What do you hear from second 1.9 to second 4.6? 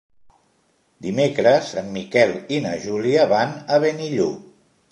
Miquel i na Júlia van a Benillup.